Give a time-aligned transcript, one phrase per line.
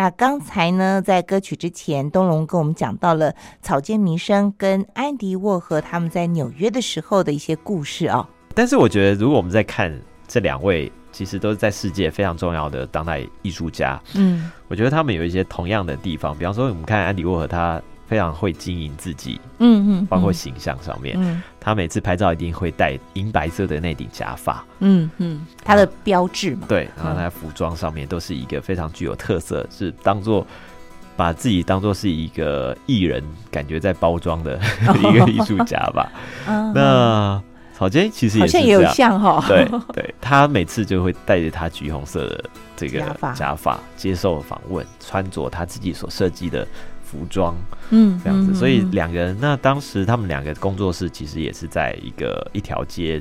[0.00, 8.26] 那刚才呢，在歌曲之前，东龙跟我们讲到了草间弥生跟安迪沃荷他们在纽约的时候的一些故事啊。
[8.54, 9.94] 但是我觉得，如果我们在看
[10.26, 14.00] 这两位，其实都是在世界非常重要的当代艺术家。
[14.14, 17.78] 嗯，我觉得他们有一些同样的地方，比方说，我们看安迪沃荷，他
[18.10, 21.40] 非常会经营自己，嗯嗯，包括形象上面，嗯。
[21.60, 30.44] 他每次拍照一定会戴银白色的那顶假发，嗯嗯，他的标志嘛，对，然后他在服装上面都是一个非常具有特色，是当做
[31.16, 34.58] 把自己当做是一个艺人，感觉在包装的
[34.98, 36.10] 一个艺术家吧。
[36.48, 37.40] 嗯那
[37.72, 39.12] 草间其实好像也有也是这样。
[39.12, 42.44] 像哈，对对，他每次就会带着他橘红色的
[42.76, 43.00] 这个
[43.34, 46.66] 假发接受访问，穿着他自己所设计的
[47.10, 47.56] 服装
[47.90, 48.52] 嗯，这样子。
[48.52, 53.20] 嗯所以嗯两个人，那当时他们两个工作室其实也是在一个一条街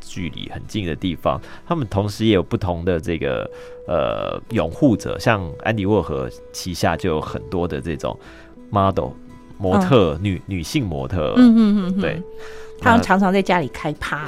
[0.00, 3.48] 距离很近的地方，他们同时也有不同的这个
[3.86, 8.18] 呃拥护者，像安迪沃荷旗下就有很多的这种
[8.70, 9.10] model
[9.56, 12.22] 模特、女女性模特，嗯嗯嗯嗯，对。
[12.80, 14.24] 他们常常在家里开趴，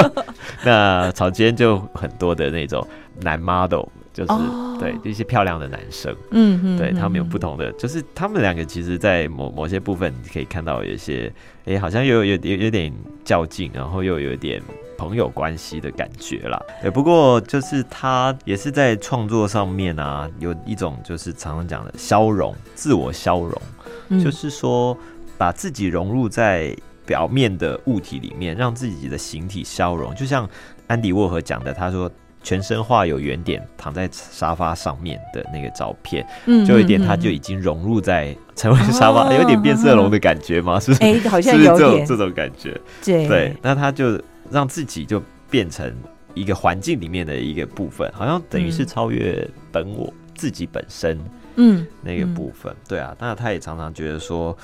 [0.64, 2.82] 那草间就很多的那种
[3.20, 11.32] 男 model，就是、哦对一些漂亮的男生，嗯嗯，对他们有嗯不同的，就是他们两个其实，在某某些部分你可以看到有一些，
[11.66, 12.92] 哎、好像又有有有点
[13.24, 14.60] 较劲，然后又有一点
[14.98, 16.60] 朋友关系的感觉啦。
[16.80, 23.62] 对，不过就是他也是在创作上面啊，有一种就是常常讲的消融，自我消融，
[24.08, 24.98] 嗯就是说
[25.38, 30.12] 把自己融入在表面的物体里面，让自己的形体消融。
[30.16, 30.48] 就像
[30.88, 32.10] 安迪沃荷讲的，他说
[32.42, 40.80] 全身画有圆点躺在沙发上面的那个照片，嗯就有一点他嗯就已经融入在成为沙发，哦有点变色龙的感觉吗？
[40.80, 41.02] 是不是？
[41.02, 42.80] 哎，好像有点这种这种感觉？
[43.04, 45.92] 对对，那他就让自己就变成
[46.34, 51.18] 一个环境里面的一个部分，好像等于是嗯超越本我、自己本身。
[51.56, 54.56] 嗯那个部分，对啊，那他也常常觉得说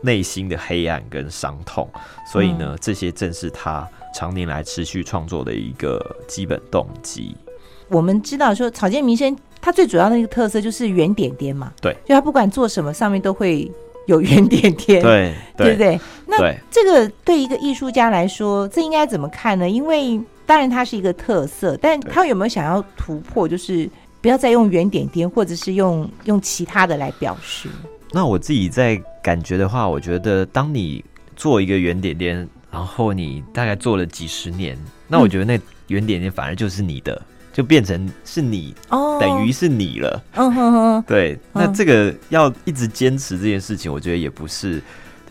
[0.00, 1.90] 内心的黑暗跟伤痛，
[2.30, 3.84] 所以呢，嗯这些正是他
[4.16, 7.36] 常年来持续创作的一个基本动机。
[7.88, 13.70] 我们知道说草间弥生它最主要的一个特色就是圆点点嘛，对，就他不管做什么上面都会
[14.06, 16.00] 有圆点点，对 对不对？
[16.26, 16.38] 那
[16.70, 19.68] 这个对一个艺术家来说，这应该怎么看呢？
[19.68, 23.88] 因为当然它是一个特色，但他有没有想要突破，就是
[24.22, 27.68] 不要再用圆点点，或者是用用其他的来表示？
[28.12, 31.04] 那我自己在感觉的话，我觉得当你
[31.36, 34.76] 做一个圆点点，然后你大概做了几十年，
[35.08, 37.20] 那我觉得那原点点反而就是你的，
[37.52, 39.18] 就变成是你，哦。
[39.20, 40.22] 等于是你了。
[40.34, 44.82] 嗯哼哼，对，那嗯这个要一直坚持这件事情，我觉得也不是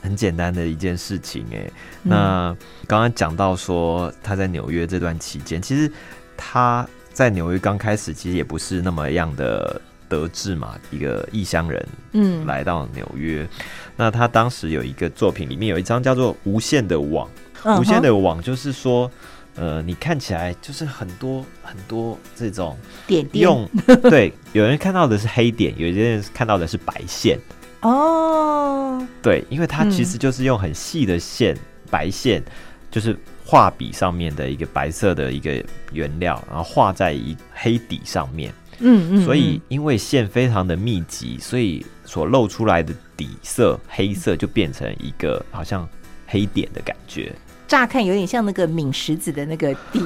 [0.02, 1.72] 很简单的一件事情哎。
[2.04, 2.10] 嗯。
[2.10, 2.58] 那
[2.88, 5.92] 刚刚讲到说他在纽约这段期间，其实
[6.36, 9.80] 他在纽约刚开始其实也不是那么样的
[10.10, 13.48] 得志嘛，一个异乡人嗯，来到纽约。
[13.96, 17.28] 那他当时有一个作品，里面有一张叫做《无限的网》，
[17.64, 19.10] 嗯无限的网就是说。
[19.58, 22.78] 呃，你看起来就是很多很多这种
[23.08, 23.66] 点点用
[24.04, 27.40] 对，有人看到的是黑点，有些人看到的是白线。
[27.80, 31.58] 哦，对，因为它其嗯实就是用很细的线，
[31.90, 32.44] 白线，
[32.92, 38.54] 就是画笔上面的一个白色的一个原料，然后画在一黑底上面。
[38.80, 45.88] 嗯嗯，所以嗯因为线非常的密集，所以所露出来的底色黑色就变成一个好像
[46.28, 47.32] 黑点的感觉，
[47.68, 50.00] 乍看有点像那个抿石子的那个地，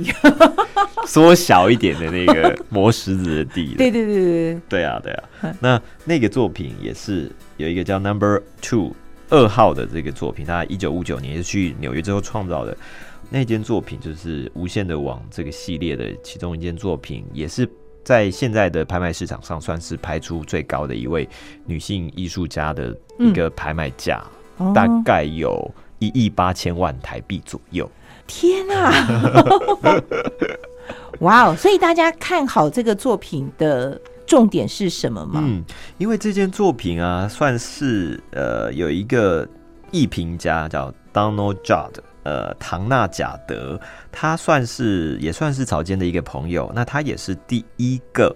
[1.07, 3.73] 缩小一点的那个磨石子的地。
[3.77, 5.55] 对对对对对，对啊，对啊 嗯。
[5.59, 8.95] 那那个作品也是有一个叫 Number Two
[9.29, 12.75] 二号的这个作品，他一九五九年是去纽约之后创造的。
[13.31, 17.69] 那件作品就是《无限的网》这个系列的其中一件作品，也是
[18.03, 21.27] 在现在的拍卖市场上算是拍出最高的一位
[21.65, 24.23] 女性艺术家的一个拍卖价，
[24.57, 27.89] 哦大概有一亿八千万台币左右。
[28.25, 28.93] 天啊！
[31.21, 31.55] 哇哦！
[31.55, 35.41] 所以大家看好这个作品的重点是什么吗？
[35.43, 35.65] 嗯，
[35.97, 39.47] 因为这件作品啊，算是呃有一个
[39.91, 41.93] 艺评家叫 Donald Judd，
[42.23, 43.79] 呃，唐纳贾德，
[44.11, 48.35] 他算是也算是草间的一个朋友，那他也是第一个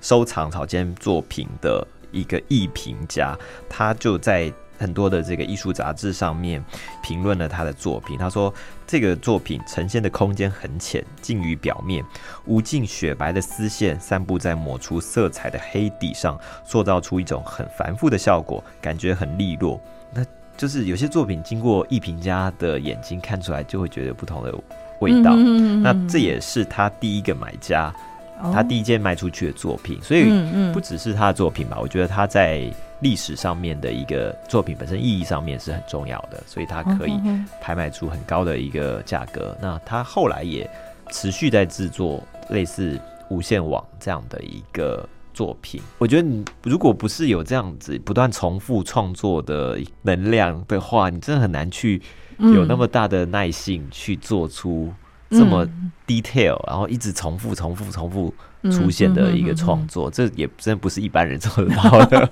[0.00, 3.36] 收藏草间作品的一个艺评家，
[3.68, 4.52] 他就在。
[4.78, 6.62] 很多的这个艺术杂志上面
[7.02, 8.18] 评论了他的作品。
[8.18, 8.52] 他说，
[8.86, 12.04] 这个作品呈现的空间很浅，近于表面，
[12.44, 19.80] 无尽雪白的丝线散布在抹出色彩的黑底上，塑造出一种很繁复的效果，感觉很利落。
[20.12, 20.22] 那
[20.56, 24.54] 就是有些作品经过艺评家的眼睛看出来，就会觉得不同的
[25.00, 25.32] 味道。
[25.36, 27.92] 嗯那这也是他第一个买家
[28.40, 28.50] 哦。
[28.52, 32.70] 他第一件卖出去的作品，所以嗯不只是他的作品吧，我觉得他在
[33.00, 37.12] 历史上面的一个作品本身意义上面是很重要的，所以他可以
[37.60, 39.54] 拍卖出很高的一个价格。
[39.60, 40.68] 那他后来也
[41.10, 42.98] 持续在制作类似
[43.28, 45.06] 无线网这样的一个
[45.36, 45.78] 作品。
[45.98, 52.00] 我觉得你如果不是有这样子不断重复创作的能量的话，你真的很难去
[52.38, 54.90] 嗯有那么大的耐性去做出
[55.28, 58.32] 这么嗯 detail，、然后一直重复、重复、重复
[58.70, 62.28] 出现的一个创作，这也真的不是一般人做得到的。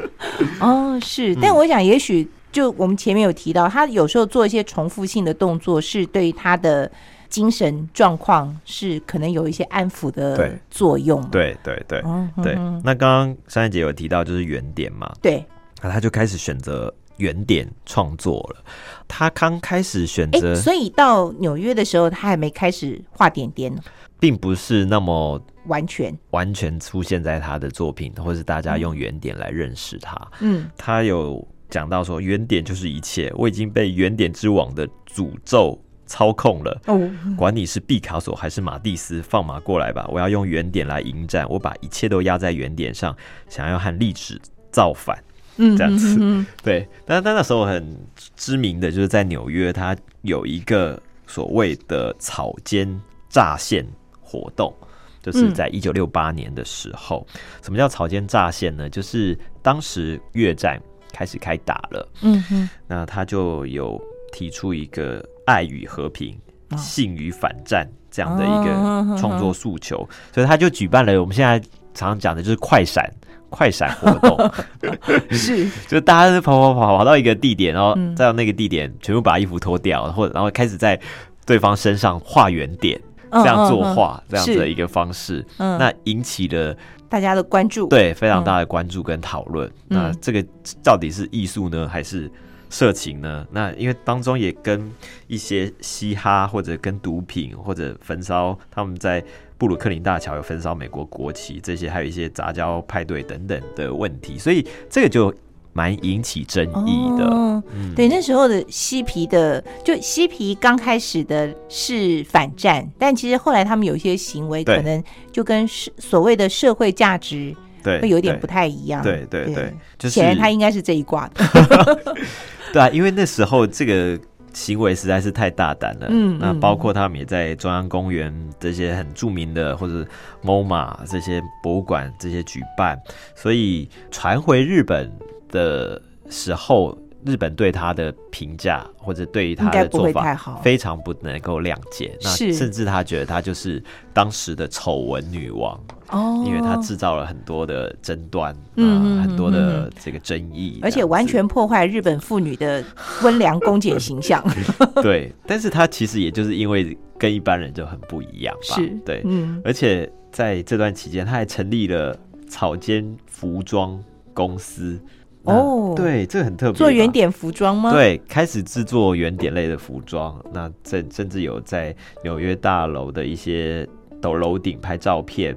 [0.58, 6.90] 哦，是，嗯但我想，也许就我们前面有提到，他有时候做一些重复性的动作，是对他的
[7.28, 11.22] 精神状况是可能有一些安抚的作用。
[11.30, 12.54] 对对对嗯，对。
[12.56, 15.44] 嗯，那刚刚珊珊姐有提到就是原点嘛，对，
[15.82, 18.64] 那他就开始选择原点创作了。
[19.06, 23.82] 他刚开始选哎，择，所以到纽约的时候，他还没开始画点点呢，
[24.20, 30.16] 并不是那么完全，完全出现在他的作品，或是大家用原点来认识他。
[30.40, 35.78] 嗯，他有讲到说，原点就是一切，我已经被原点之王的诅咒
[36.08, 36.80] 操控了。
[36.86, 36.98] 哦，
[37.36, 40.04] 管你是毕卡索还是马蒂斯，放马过来吧！
[40.10, 43.16] 我要用原点来迎战，我把一切都压在原点上，
[43.48, 44.36] 想要和历史
[44.72, 45.16] 造反。
[45.60, 47.96] 嗯这样子对，但但那时候很
[48.36, 52.88] 知名的就是在纽约，他有一个所谓的草间
[53.28, 53.84] 乍线
[54.20, 54.72] 活动，
[55.20, 57.26] 就是在一九六八年的时候。
[57.60, 58.88] 什么叫草间乍线呢？
[58.88, 60.80] 就是当时越战
[61.12, 64.00] 开始开打了，嗯哼那他就有
[64.32, 66.34] 提出一个爱与和平、
[66.70, 71.58] 哦性与反战这样的一哦个创作诉求，所以他就举办了我们现在
[71.94, 73.10] 常常讲的就是快闪。
[73.50, 74.36] 快闪活动。
[74.82, 78.14] 嗯， 是， 就大家是跑跑跑跑到一个地点，然后嗯。
[78.14, 81.00] 再到那个地点全部把衣服脱掉，或者然后开始在
[81.46, 83.00] 对方身上画圆点，
[83.32, 86.76] 这样作画这样子的一个方式，嗯，那引起了
[87.08, 89.66] 大家的关注，，对非常大的关注跟讨论。
[89.88, 89.96] 嗯。
[89.96, 90.44] 那这个
[90.84, 92.30] 到底是艺术呢，还是
[92.70, 93.46] 色情呢？
[93.50, 94.90] 那因为当中也跟
[95.26, 99.22] 一些嘻哈或者跟毒品或者焚烧，他们在
[99.56, 105.34] 布鲁克林大桥有焚烧美国国旗，这些还有一些杂交派对等等的问题，所以这个就
[105.72, 107.24] 蛮引起争议的。
[107.24, 119.02] 哦嗯，对，那时候的嬉皮的，就嬉皮刚开始的是反战，但其实后来他们有一些行为，可能就跟社所谓的社会价值对，会有点不太一样。
[119.02, 122.14] 对对对，就是显然他应该是这一卦的。
[122.72, 124.18] 对啊，因为那时候这个
[124.52, 126.06] 行为实在是太大胆了。
[126.10, 130.06] 嗯嗯那包括他们也在中央公园这些很著名的或者
[130.42, 132.98] MoMA 这些博物馆这些举办，
[133.34, 135.10] 所以传回日本
[135.50, 142.16] 的时候，日本对他的评价或者对于他的做法非常不能够谅解。
[142.20, 143.82] 那是甚至他觉得他就是
[144.12, 145.78] 当时的丑闻女王，
[146.10, 152.82] 哦因为他制造了很多的争端，嗯很多嗯的这个争议，而且完全破坏日本妇女的
[153.22, 154.42] 温良恭俭形象。
[155.02, 162.16] 对，但是他其实也就是因为跟一般人就很不一样吧，是对，嗯，而且在这段期间，他还成立了
[162.48, 163.98] 草间服装
[164.32, 165.00] 公司。
[165.44, 166.76] 哦对，这个很特别。
[166.76, 173.88] 做原点服装吗？，对，开始制作原点类的服装，那甚甚至有在纽约大楼的一些
[174.20, 175.56] 斗楼顶拍照片，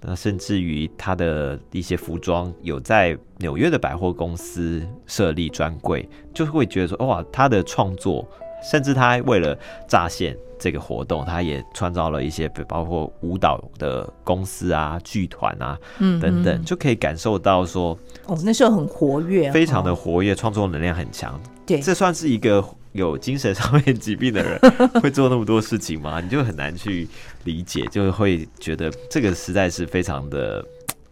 [0.00, 8.26] 那甚至于他的一些服装有在纽约的百货公司设立专柜，就会觉得说，哇，他的创作，
[8.70, 21.38] 甚至他为了乍现这个活动，他也创造了一些包括舞蹈的公司啊、剧团啊嗯等等，嗯就可以感受到说，哦，那时候很活跃，非常的哦活跃，创作能量很强。
[21.66, 22.64] 对这算是一个
[22.96, 24.58] 有精神上面疾病的人
[25.02, 26.20] 会做那么多事情吗？
[26.20, 27.06] 你就很难去
[27.44, 30.64] 理解，就会觉得这个实在是非常的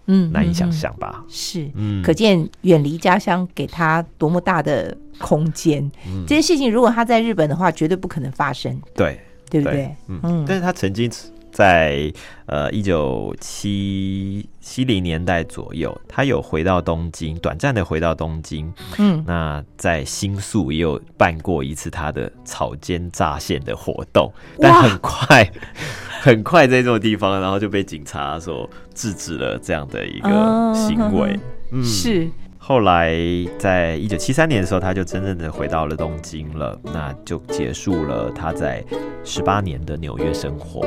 [0.07, 0.71] 嗯难以想。
[0.73, 1.25] 象吧。
[1.29, 5.83] 是，嗯，可见远离家乡给他多么大的空间。
[6.07, 9.95] 嗯这些事情如果他在日本的话，绝对不可能发生，对对不对？
[10.09, 11.11] 嗯嗯但是他曾经
[11.54, 12.12] 在
[12.46, 18.70] 呃一九七七零年代左右，他有回到东京，短暂的回到东京。
[18.99, 25.49] 嗯，那在新宿也有办过一次他的草间乍现的活动，但很快
[26.20, 31.38] 很快在这种地方，然后就被警察所制止了这样的一个行为。
[31.70, 33.14] 嗯，是后来
[33.58, 38.82] 在一九七三年的时候，他就真正的回到了东京了，那就结束了他在
[39.23, 40.82] 十八年的纽约生活。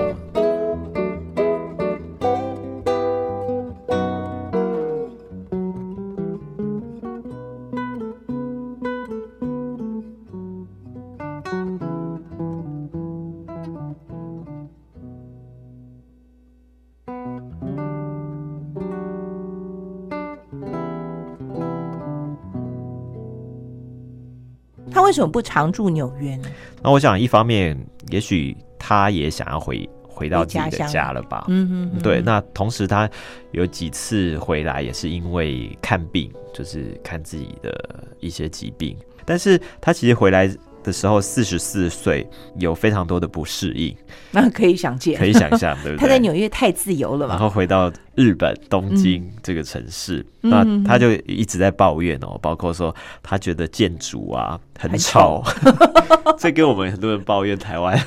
[25.07, 26.49] 为什么不常住纽约呢？
[26.83, 27.77] 那我想，一方面
[28.09, 31.45] 也许他也想要回回到自己的家了吧。
[31.47, 33.09] 嗯嗯，对，那同时他
[33.51, 38.97] 有几次回来也是因为看病，就是看自己的一些疾病。
[39.23, 40.53] 但是他其实回来
[40.87, 42.25] 的时候四十四岁，
[42.57, 43.93] 有非常多的不适应，
[44.31, 45.99] 那可以想见，可以想象，对不对？
[45.99, 47.49] 他在纽约太自由了嘛然嘛。
[47.49, 55.43] 后回到日本东京这个城市，嗯那他就一直在抱怨哦，包括说他觉得建筑啊很很吵，
[56.39, 57.99] 这跟我们很多人抱怨台湾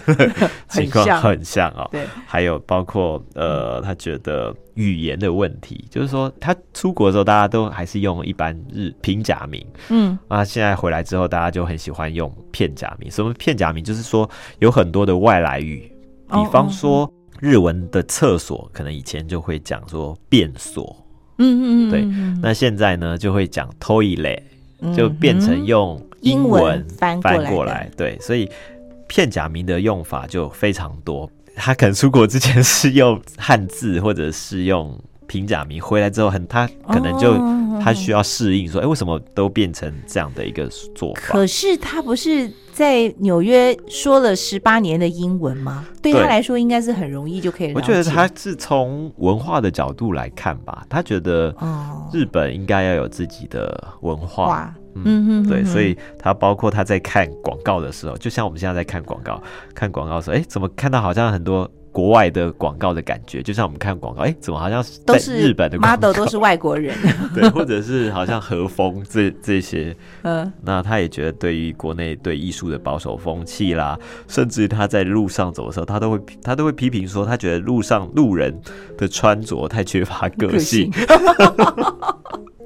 [0.71, 1.87] 情况很像哦。
[1.93, 13.11] 对，还有包括呃，他觉得语言的问题，就是说他出国的时候，大家都还是用一般日平假名，嗯啊，现在回来之后，大家就很喜欢用片假名。
[13.11, 13.85] 什么片假名？
[13.85, 15.93] 就是说有很多的外来语，
[16.29, 20.97] 哦比方说日文的厕所，可能以前就会讲说便所，
[21.37, 24.41] 嗯嗯嗯，对嗯那现在呢就会讲 toilet，
[24.81, 27.91] 嗯就变成用英英文翻过来。
[27.97, 28.49] 对，所以
[29.07, 31.31] 片假名的用法就非常多。
[31.55, 41.21] 他可能出国之前是用汉字，或者是用平假名，回来之后很他可能就哦他需要适应，说，哎、为什么都变成这样的一个做法？
[41.23, 45.87] 可是他不是在纽约说了十八年的英文吗？
[46.03, 47.73] 对他来说，应该是很容易就可以。
[47.73, 54.47] 我觉得他是从文化的角度来看吧，他觉得哦，日本应该要有自己的文化。
[54.47, 59.43] 哇，嗯嗯嗯，对，嗯所以他包括他在看广告的时候，就像我们现在在看广告，
[59.75, 63.43] 看广告的时候，哎，怎么看到好像很多国外的广告的感觉？
[63.43, 66.95] 就像我们看广告，哎，怎么好像在都是日本的广 model 都是外国人，
[67.35, 78.57] 对，或者是好像和风 这这些，嗯，那他也觉得对于国内对艺术的保守风气啦，甚至于他在路上走的时候，他都会他都会批评说，他觉得路上路人
[78.97, 80.91] 的穿着太缺乏个性。。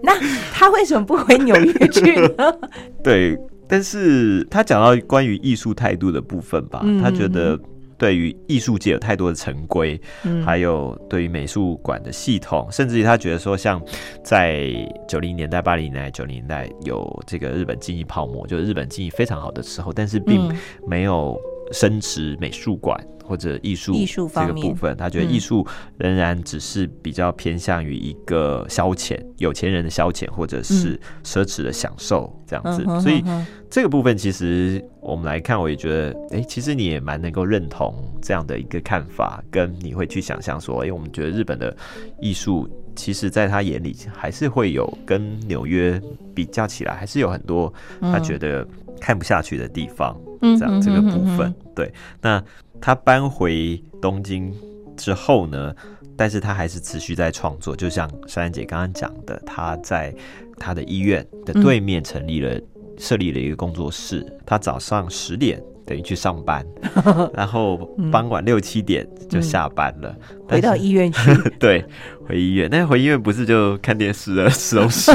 [0.04, 0.12] 那
[0.52, 2.54] 他为什么不回纽约去呢？
[3.02, 7.58] 对，但是他讲到关于艺术态度的部分吧，嗯他觉得
[7.96, 10.44] 对于艺术界有太多的陈规，嗯。
[10.44, 13.80] 还有对于美术馆的系统，甚至于他觉得说，像
[14.22, 14.68] 在
[15.08, 20.56] 九零年代、八零年代、九零年代有这个日本经济泡沫，就是日本经济非常好的时候，但是并嗯。
[20.86, 21.40] 没有
[21.72, 25.34] 深植美术馆或者艺术艺术这个部分，他觉得嗯。
[25.34, 25.66] 艺术
[25.98, 33.24] 仍然只是比较偏向于一个消遣，有钱人的消遣或者是奢侈的享受这样子，嗯所以
[33.68, 41.76] 这个部分其实我们来看，我也觉得，哎、其实你也蛮能够认同这样的一个看法，跟你会去想象说，哎、我们觉得日本的
[42.20, 46.00] 艺术，其实在他眼里还是会有跟纽约
[46.32, 48.64] 比较起来，还是有很多他觉得
[49.00, 51.52] 看不下去的地方，嗯这样这个部分。
[51.74, 52.40] 对，那
[52.80, 54.54] 他搬回东京
[54.96, 55.74] 之后呢？
[56.16, 60.14] 但是他还是持续在创作，就像珊珊姐刚刚讲的，他在
[60.56, 62.56] 他的医院的对面成立了、
[62.96, 64.24] 设立了一个工作室。
[64.46, 66.64] 他早上十点等于去上班，
[67.34, 67.78] 然后
[68.12, 70.14] 傍晚六七点就下班了，
[70.48, 71.84] 回到医院去， 对
[72.28, 72.68] 回医院。
[72.70, 75.10] 但是回医院不是就看电视了、吃东西，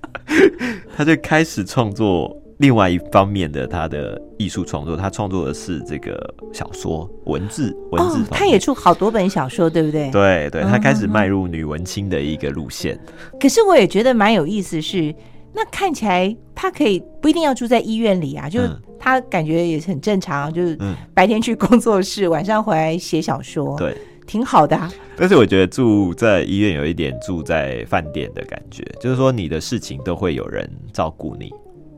[0.96, 2.34] 他就开始创作。
[2.60, 10.10] 另外一方面的他的艺术创作，他创作的是这个小说文字文字、，哦他也出好多本小说，对不对？
[10.10, 13.00] 对对，他开始迈入女文青的一个路线。
[13.40, 15.14] 可是我也觉得蛮有意思是，
[15.54, 18.60] 那看起来他可以不一定要住在医院里啊，就
[18.98, 24.92] 他感觉也是很正常，就是嗯白天去工作室，晚上回来写小说，，对，挺好的啊。
[25.16, 31.50] 但是我觉得住在医院有一点住在饭店的感觉，就是说你的事情都会有人照顾你，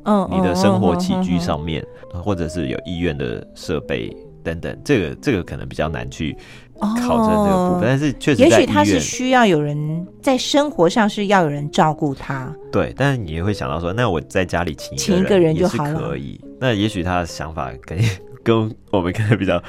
[0.05, 6.37] 嗯，你的生活起居嗯，上面，或者是有医院的设备等等，这个这个可能比较难去
[6.81, 16.41] 考证这个部分，但是确实哦也许他是需要有人在生活上是要有人照顾他，对，但是你也会想到说，那我在家里请请一个人也就是好了可以。
[16.61, 17.99] 那也许他的想法跟
[18.43, 19.61] 跟我们可能比较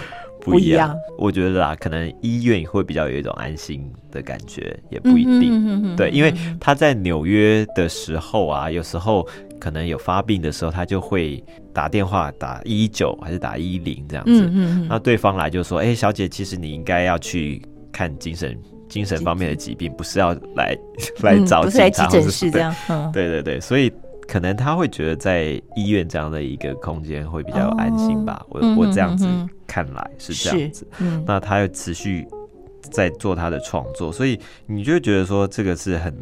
[0.41, 0.95] 不不一一样。
[1.17, 5.51] 我觉得啦，可能医院会比较有一种安心的感觉，也不一定。
[5.51, 9.27] 嗯对，因为他在纽约的时候啊，有时候
[9.63, 11.41] 可能有发病的时候，他就会
[11.71, 14.45] 打电话打一九还是打一零这样子。
[14.45, 20.77] 嗯嗯那对方来就说：“哎、小姐，其实你应该要去看精神精神方面的疾病，不是要来
[21.21, 23.89] 来 嗯，找不是来急警察或者对诊室这样，嗯，对对对，所以
[24.27, 28.45] 可能他会觉得在医院这样的一个空间会比较安心吧。
[28.49, 29.25] 我我这样子
[29.65, 30.85] 看来是这样子。
[30.99, 32.27] 嗯，那他又持续
[32.91, 36.13] 在做他的创作，所以你就会觉得说这个是很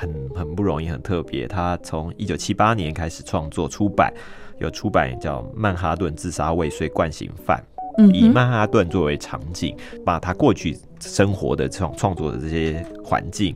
[0.00, 1.46] 很很不容易，很特别。
[1.46, 4.10] 他从一九七八年开始创作出版，
[4.58, 7.58] 有出版叫《曼哈顿自杀未遂惯刑犯》。
[7.98, 9.76] 嗯以曼哈顿作为场景，
[10.06, 13.54] 把他过去生活的这种创作的这些环境，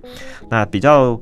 [0.50, 1.18] 那比较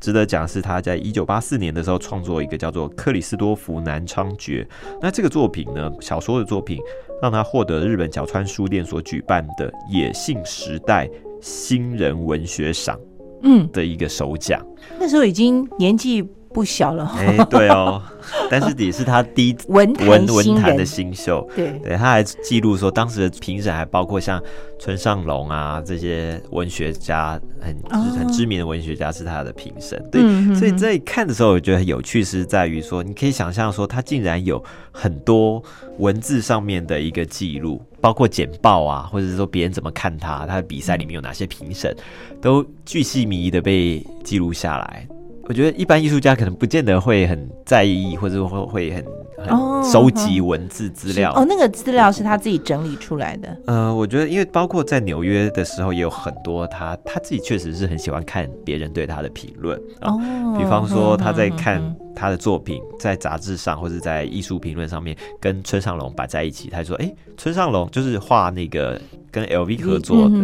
[0.00, 4.66] 值得讲是他在一九八四年的时候创作一个叫做《克里斯多福南昌爵》。
[5.00, 6.80] 那这个作品呢，小说的作品，
[7.22, 11.08] 让他获得日本角川书店所举办的野性时代
[11.40, 12.98] 新人文学赏，
[13.44, 13.68] 嗯。
[13.72, 14.60] 的一个首奖。
[14.98, 16.26] 那时候已经年纪。
[16.54, 18.00] 不小了，哎，对哦，
[18.48, 24.40] 但是也是他第一文文 文坛的新秀，对，对，他还记录说当时的评审还包括像
[24.78, 30.22] 村上隆啊这些文学家，很很知名的文学家是他的评审，对，
[30.54, 35.60] 所以在看的时候我觉得很有趣，是在于说你可以想象说他竟然有很多
[35.98, 41.96] 文字上面的一个记录，包括简报啊，或者是说别人怎么看他，他的比赛里面有哪些评审，
[42.38, 45.08] 都巨细靡遗的被记录下来。
[45.46, 49.04] 我觉得一般艺术家可能不见得会很在意，或者会会很
[49.46, 51.32] 很收集文字资料。
[51.34, 53.56] 哦，那个资料是他自己整理出来的。
[53.66, 59.78] 呃，我觉得，因为包括在纽约的时候，也有很多他他自己确实是很喜欢看别人对他的评论。
[60.00, 60.18] 哦，
[60.58, 68.98] 比方说他在看他的作品，在杂志上或者在艺术评论上面跟村上隆摆在一起，他说：“哎，村上隆就是画那个
[69.30, 70.38] 跟 LV 合作的。”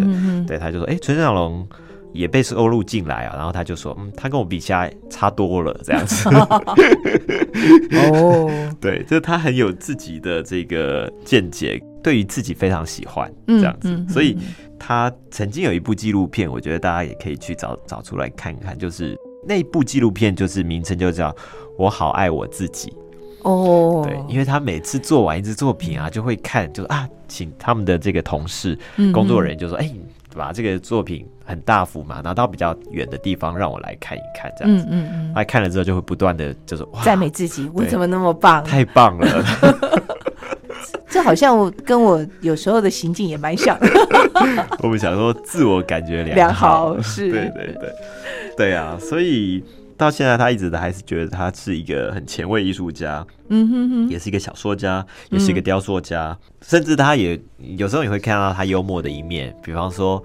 [0.47, 1.67] 对，他就说：“哎，村上隆。”
[2.13, 6.29] 也被收录进来啊，然后他就说，嗯，他跟我比起来差多了，这样子。
[7.93, 8.51] 哦，
[8.81, 14.37] 对，就是他很有自己的这个见解，对于自己非常喜欢这样子，所以
[14.79, 21.31] 他曾经有一部纪录片，我觉得大家也可以去找找出来看看，就是那部纪录片，就是名称就叫
[21.79, 22.91] 《我好爱我自己》。
[23.49, 28.79] 哦，对，因为他每次做完一支作品啊，就会看，就啊，请他们的这个同事、
[29.13, 29.89] 工作人员就说，哎。
[30.33, 34.85] 把这个作品很大幅嘛，拿到比较远的地方让我来看一看，这样子。
[34.89, 35.33] 嗯嗯嗯。
[35.35, 38.65] 来看了之后就会不断的就是赞美自己，我怎么那么棒？
[38.65, 39.45] 太棒了！
[41.11, 43.77] 这好像我跟我有时候的行径也蛮像。
[44.81, 47.93] 我们想说自我感觉良好， 是，对对对，
[48.57, 49.63] 对啊，所以。
[50.01, 60.25] 到现在，他一直都还是觉得他是一个很前卫艺术家，嗯哼哼，也是一个小说家，也是一个雕塑家，甚至他也有时候你会看到他幽默的一面，比方说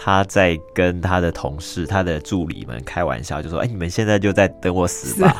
[0.00, 5.36] 他在跟他的同事、他的助理们开玩笑，就说：“哎，你们现在就在等我死吧，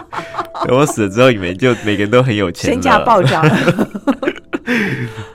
[0.66, 3.44] 等我死了之后，你们就每个人都很有钱，身价暴涨。”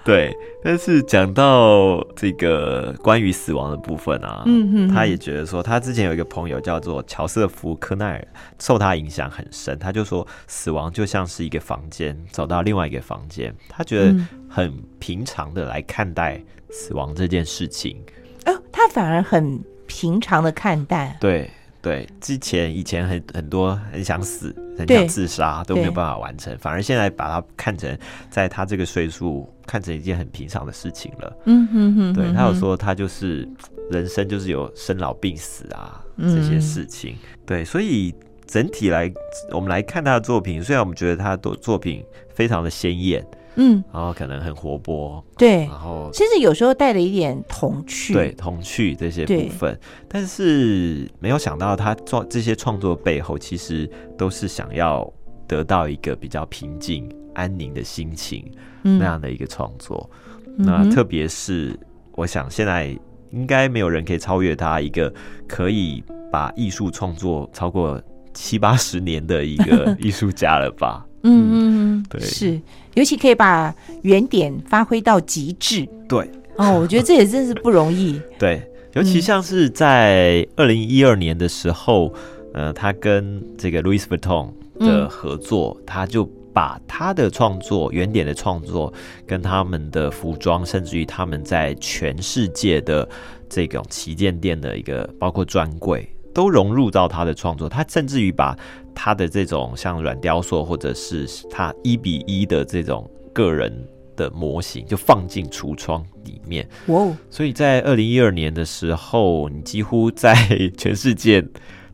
[0.03, 8.27] 对，但是讲到这个关于死亡的部分啊，嗯哼，他也觉得说，他之前有一个朋友叫做乔瑟夫·科奈尔，
[8.59, 9.77] 受他影响很深。
[9.77, 14.15] 他就说，死亡就像是一个房间，走到另外一个房间，他觉得
[14.49, 17.97] 很平常的来看待死亡这件事情。
[18.45, 21.17] 哦，他反而很平常的看待。
[21.19, 21.49] 对。
[21.81, 27.95] 对，之前以前很很多很想死，很想自杀都没有办法完成，反而现在把它看成
[28.27, 31.37] 在他这个岁数看成一件很平常的事情了。
[31.45, 33.47] 嗯哼哼，对他有说他就是
[33.91, 37.15] 人生就是有生老病死啊这些事情。
[37.45, 38.11] 对，所以
[38.47, 39.13] 整体来
[39.51, 42.03] 我们来看他的作品，虽然我们觉得他的作品
[42.33, 43.23] 非常的鲜艳。
[43.55, 55.11] 嗯，然后可能很活泼，对，然后甚至有时候带了一点童趣，对童趣这些部分，但是没有想到他创这些创作背后，其实都是想要
[55.47, 58.49] 得到一个比较平静、安宁的心情
[58.81, 60.09] 那样的一个创作。
[60.57, 61.77] 那特别是
[62.13, 62.97] 我想，现在
[63.31, 65.13] 应该没有人可以超越他一个
[65.47, 68.01] 可以把艺术创作超过
[68.33, 71.05] 七八十年的一个 艺术家了吧？
[71.27, 71.53] 嗯嗯
[71.97, 72.61] 嗯，对，是，
[72.93, 75.87] 尤其可以把原点发挥到极致。
[76.07, 78.21] 对，哦，我觉得这也真是不容易。
[78.37, 78.61] 对，
[78.93, 82.13] 尤其像是在二零一二年的时候，
[82.53, 88.93] 呃，他跟这个 Louis Vuitton 的合作，他就把他的创作原点的创作，
[89.25, 93.07] 跟他们的服装，甚至于他们在全世界的
[93.49, 96.07] 这种旗舰店的一个包括专柜。
[96.35, 98.53] 都融入到他的创作，他甚至于把
[98.93, 103.73] 他的这种像软雕塑，或者是他一比一的这种个人
[104.17, 106.67] 的模型，就放进橱窗里面。
[106.87, 107.07] 哇！
[107.29, 110.35] 所以在二零一二年的时候，你几乎在
[110.77, 111.41] 全世界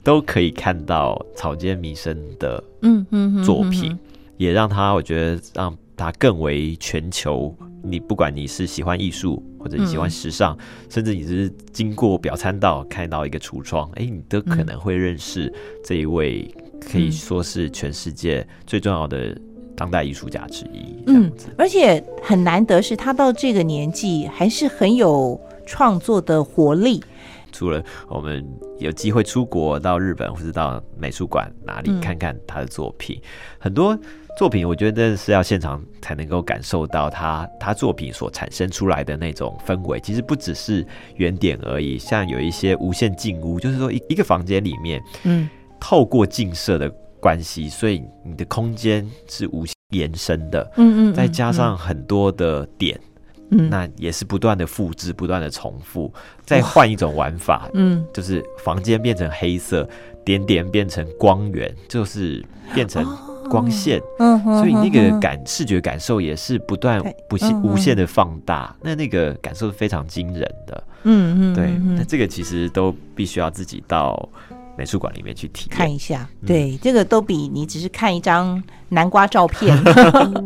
[0.04, 3.96] 都可以看到草间弥生的嗯嗯作品，
[4.38, 7.56] 也让他我觉得让他更为全球。
[7.84, 10.56] 你不管你是喜欢艺术，或者你喜欢时尚，
[10.88, 15.52] 甚至你是经过表参道看到一个橱窗，哎，你都可能会认识
[15.84, 19.36] 这一位可以说是全世界最重要的
[19.76, 21.04] 当代艺术家之一。
[21.08, 27.04] 嗯，而且很难得是他到这个年纪还是很有创作的活力。
[27.52, 28.46] 除了我们
[28.80, 33.22] 有机会出国到日本或者到美术馆哪里嗯看看他的作品，
[33.60, 33.98] 很多
[34.38, 40.00] 作品我觉得是要现场才能够感受到他他作品所产生出来的那种氛围。
[40.00, 40.86] 其实不只是
[41.16, 50.72] 原点而已，像有一些无限进屋，就是说一一个房间里面嗯透过镜射的关系，所以你的空间是无限延伸的。
[50.78, 53.00] 嗯嗯，再加上很多的点，
[53.52, 53.70] 嗯。
[53.70, 56.12] 那也是不断的复制、不断的重复，
[56.46, 58.04] 再换一种玩法，嗯。
[58.14, 59.88] 就是房间变成黑色，
[60.26, 63.06] 点点变成光源，就是变成
[63.50, 70.84] 光线，所以那个嗯感视觉感受也是不断对不限无限的放大，那那个感受是非常惊人的。
[71.04, 71.96] 嗯嗯，对，嗯。
[71.96, 74.30] 那这个其实都必须要自己到
[74.78, 75.78] 美术馆里面去体验。
[75.78, 76.48] 看一下，嗯。
[76.48, 79.78] 对，这个都比你只是看一张南瓜照片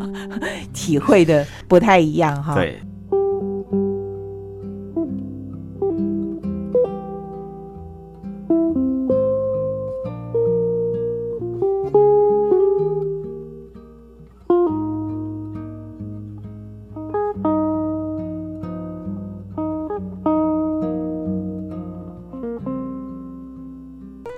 [0.74, 2.80] 体会的不太一样哈。，对，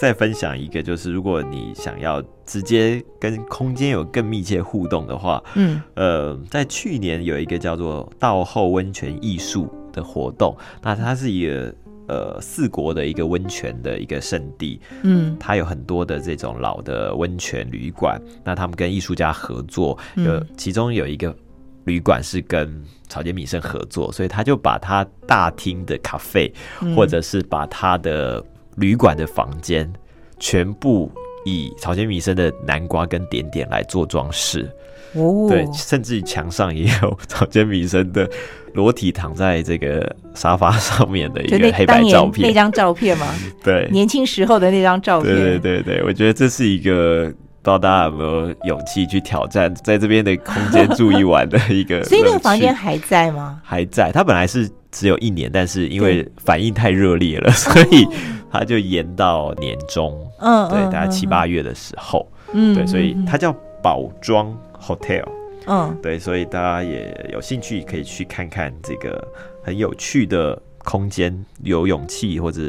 [0.08, 5.82] 再分享一个，就是如果你想要直接跟空间有更密切互动的话，嗯。
[5.96, 11.76] 呃，在去年有一个叫做道后温泉艺术的活动，那它是一个
[12.08, 15.36] 呃四国的一个温泉的一个圣地，嗯。
[15.38, 21.36] 它有很多的这种老的温泉旅馆，那他们跟艺术家合作，有嗯其中有一个
[21.84, 26.50] 旅馆是跟草间弥生合作，所以他就把他大厅的咖啡，
[26.82, 26.96] 嗯。
[26.96, 28.42] 或者是把他的
[28.78, 29.92] 旅馆的房间
[30.40, 31.12] 全部
[31.46, 34.70] 以草间弥生的南瓜跟点点来做装饰。
[35.14, 38.30] 哦，对，甚至于墙上也有草间弥生的
[38.74, 42.48] 裸体躺在这个沙发上面的一个黑白照片。
[42.48, 43.26] 那张照片吗，
[43.64, 47.24] 对，年轻时候的那张照片，对对对对，我觉得这是一个
[47.62, 52.04] 不知道大家有没有勇气去挑战，在这边的空间住一晚的一个。
[52.06, 53.62] 所以那个房间还在吗？
[53.64, 58.06] 还在，它本来是只有一年，但是因为反应太热烈了，所以
[58.52, 63.26] 它就延到年中，嗯，对，嗯大概七，八月的时候，嗯对，所以嗯。
[63.26, 65.26] 它叫宝庄 Hotel。
[65.66, 65.98] 嗯。
[66.02, 69.26] 对，所以大家也有兴趣可以去看看这个
[69.64, 72.62] 很有趣的空间，有勇气或者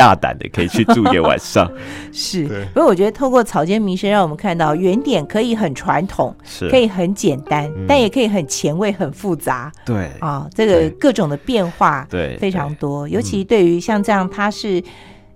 [0.00, 1.70] 大胆的可以去住一个晚上。
[2.10, 7.84] 是对，不过我觉得透过草间弥生，让我们看到原点可以很传统，是，可以很简单，嗯。
[7.86, 9.70] 但也可以很前卫、很复杂。
[9.84, 10.08] 对。
[10.20, 10.48] 啊。
[10.54, 14.82] 这个各种的变化对非常多，尤其对于像这样，他是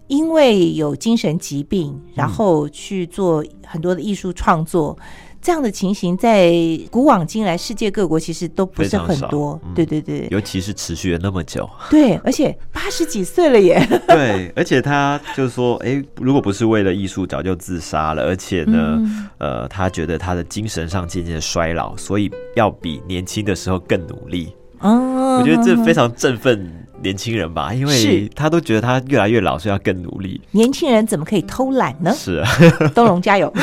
[0.06, 2.12] 因为有精神疾病，嗯。
[2.14, 4.96] 然后去做很多的艺术创作。
[5.44, 6.50] 这样的情形在
[6.90, 9.60] 古往今来，世界各国其实都不是很多。
[9.62, 11.68] 嗯对对对尤其是持续了那么久。
[11.90, 13.86] 对，而且八十几岁了耶。
[14.08, 18.22] 对，而且他就说，哎、如果不是为了艺术，早就自杀了。
[18.22, 24.56] 而且呢，嗯呃，他觉得他的精神上渐渐衰老，所以要比年轻的时候更努力。
[24.78, 30.40] 哦，我觉得这非常振奋年轻人吧，因为他都觉得他越来越老，所以要更努力。
[30.52, 32.14] 年轻人怎么可以偷懒呢？
[32.16, 32.48] 是啊，
[32.94, 33.52] 东龙加油！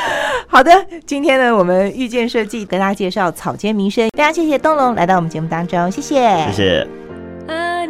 [0.48, 0.70] 好的，
[1.06, 6.86] 今天呢，我们遇见设计跟大家介绍草间弥生，非常谢谢东龙来到我们节目当中，谢谢，谢谢。
[7.46, 7.86] あ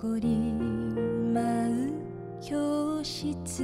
[0.00, 1.92] 誇り舞う
[2.40, 3.62] 教室。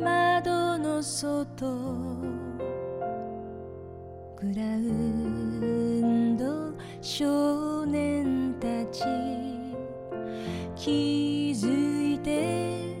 [0.00, 1.66] 窓の外
[4.40, 6.72] グラウンド
[7.02, 9.04] 少年たち。
[10.74, 12.96] 気づいて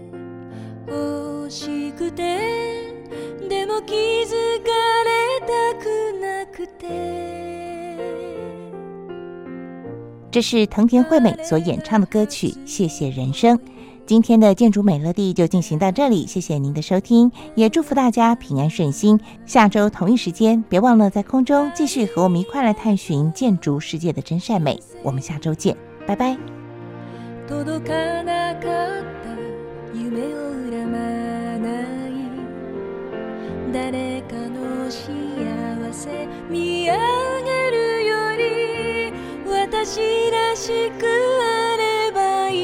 [0.86, 2.92] 欲しくて。
[3.48, 4.43] でも気づかれ
[10.33, 13.57] 这是藤田惠美所演唱的歌曲《谢谢人生》。
[14.05, 19.19] 今天的建筑美乐地就进行到这里，谢谢您的收听，也祝福大家平安顺心。
[19.45, 24.79] 下周同一时间，别忘了在空中继续和我们一块来探寻建筑世界的真善美。
[25.03, 25.75] 我们下周见，
[26.07, 26.37] 拜拜。
[27.47, 29.35] 届かなかった
[29.93, 30.49] 夢を
[39.86, 41.04] 私らしく
[41.42, 42.54] あればい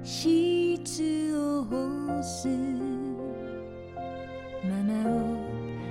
[0.00, 0.02] い。
[0.02, 2.48] 質を干す。
[4.64, 5.12] ママを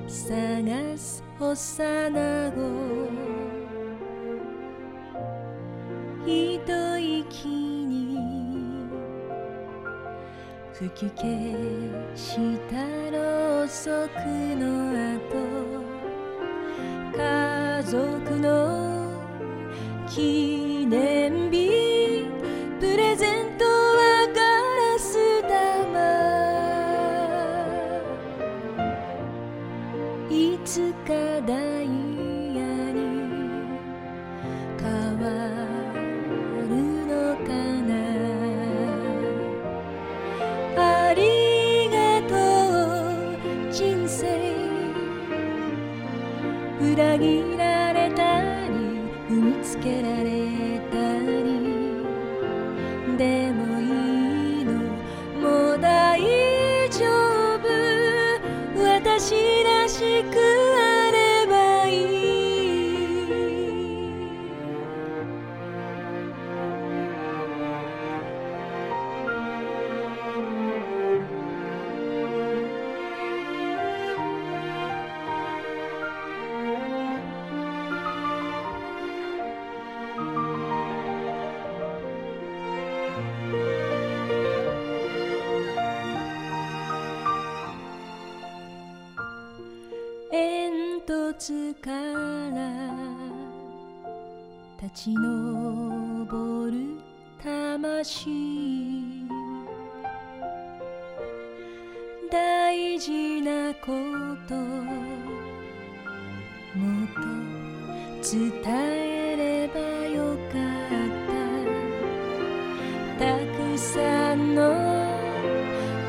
[0.08, 1.23] 探す。
[1.39, 2.58] 幼子。
[6.26, 8.17] 一息に
[10.73, 11.21] 吹き消
[12.15, 12.73] した
[13.12, 13.67] ろう。
[13.67, 14.17] そく
[14.56, 14.65] の
[15.19, 15.54] 後。
[17.15, 17.99] 家族
[18.39, 19.12] の
[20.10, 21.33] 記念
[91.46, 92.72] 煙突から
[94.82, 96.74] 立ち上る
[97.44, 98.30] 魂。
[102.32, 103.88] 大事なこ
[104.48, 104.56] と。
[104.56, 104.70] も
[107.04, 107.20] っと
[108.24, 111.12] 伝えればよかっ
[113.18, 113.26] た。
[113.26, 114.62] たくさんの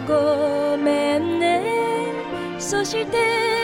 [0.07, 2.13] ごめんね。
[2.61, 3.64] そして